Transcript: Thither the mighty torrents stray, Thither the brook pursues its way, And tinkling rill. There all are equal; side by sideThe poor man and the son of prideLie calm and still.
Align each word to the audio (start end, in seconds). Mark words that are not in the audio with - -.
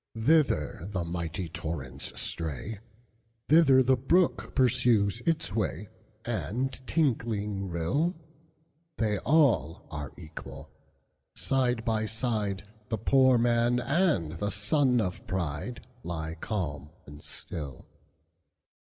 Thither 0.19 0.87
the 0.91 1.03
mighty 1.05 1.47
torrents 1.47 2.19
stray, 2.19 2.79
Thither 3.49 3.83
the 3.83 3.95
brook 3.95 4.55
pursues 4.55 5.21
its 5.27 5.53
way, 5.53 5.89
And 6.25 6.71
tinkling 6.87 7.67
rill. 7.69 8.15
There 8.97 9.19
all 9.21 9.85
are 9.91 10.11
equal; 10.17 10.71
side 11.35 11.85
by 11.85 12.05
sideThe 12.05 13.05
poor 13.05 13.37
man 13.37 13.79
and 13.79 14.31
the 14.39 14.49
son 14.49 14.99
of 14.99 15.23
prideLie 15.27 16.39
calm 16.41 16.89
and 17.05 17.21
still. 17.21 17.85